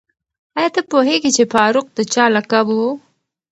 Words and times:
آیا 0.57 0.69
ته 0.75 0.81
پوهېږې 0.91 1.31
چې 1.37 1.43
فاروق 1.53 1.87
د 1.97 1.99
چا 2.13 2.25
لقب 2.35 2.67
و؟ 2.77 2.79